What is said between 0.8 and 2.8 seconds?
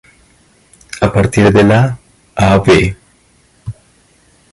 A partir de la Av.